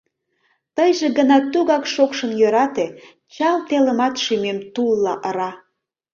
[0.75, 2.85] Тыйже гына тугак шокшын йӧрате—
[3.33, 5.51] Чал телымат шӱмем тулла ыра.